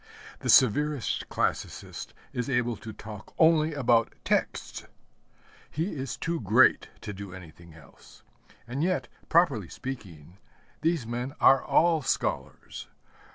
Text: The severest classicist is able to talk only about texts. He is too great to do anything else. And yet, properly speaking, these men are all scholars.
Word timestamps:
The 0.39 0.49
severest 0.49 1.29
classicist 1.29 2.15
is 2.33 2.49
able 2.49 2.75
to 2.75 2.91
talk 2.91 3.35
only 3.37 3.75
about 3.75 4.15
texts. 4.23 4.87
He 5.69 5.93
is 5.93 6.17
too 6.17 6.39
great 6.39 6.89
to 7.01 7.13
do 7.13 7.35
anything 7.35 7.75
else. 7.75 8.23
And 8.67 8.83
yet, 8.83 9.09
properly 9.29 9.67
speaking, 9.69 10.39
these 10.81 11.05
men 11.05 11.35
are 11.39 11.63
all 11.63 12.01
scholars. 12.01 12.87